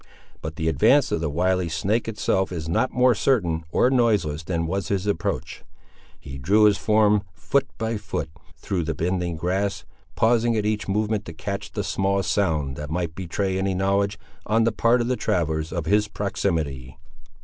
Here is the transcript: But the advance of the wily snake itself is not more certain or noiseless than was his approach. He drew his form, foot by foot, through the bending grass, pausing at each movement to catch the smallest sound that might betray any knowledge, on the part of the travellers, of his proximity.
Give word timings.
But 0.41 0.55
the 0.55 0.67
advance 0.67 1.11
of 1.11 1.21
the 1.21 1.29
wily 1.29 1.69
snake 1.69 2.07
itself 2.07 2.51
is 2.51 2.67
not 2.67 2.91
more 2.91 3.13
certain 3.13 3.65
or 3.71 3.91
noiseless 3.91 4.41
than 4.43 4.65
was 4.65 4.87
his 4.87 5.05
approach. 5.05 5.63
He 6.19 6.39
drew 6.39 6.63
his 6.63 6.79
form, 6.79 7.21
foot 7.35 7.67
by 7.77 7.97
foot, 7.97 8.31
through 8.57 8.85
the 8.85 8.95
bending 8.95 9.35
grass, 9.35 9.85
pausing 10.15 10.55
at 10.57 10.65
each 10.65 10.87
movement 10.87 11.25
to 11.25 11.33
catch 11.33 11.73
the 11.73 11.83
smallest 11.83 12.31
sound 12.31 12.77
that 12.77 12.89
might 12.89 13.13
betray 13.13 13.59
any 13.59 13.75
knowledge, 13.75 14.17
on 14.47 14.63
the 14.63 14.71
part 14.71 15.01
of 15.01 15.07
the 15.07 15.15
travellers, 15.15 15.71
of 15.71 15.85
his 15.85 16.07
proximity. 16.07 16.97